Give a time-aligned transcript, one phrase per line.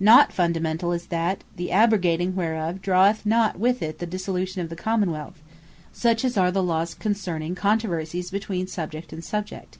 [0.00, 4.74] Not Fundamentall is that the abrogating whereof, draweth not with it the dissolution of the
[4.74, 5.42] Common Wealth;
[5.92, 9.76] such as are the Lawes Concerning Controversies between subject and subject.